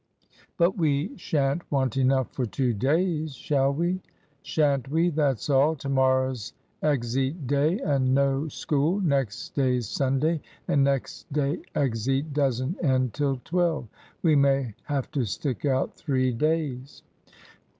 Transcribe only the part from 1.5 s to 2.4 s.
want enough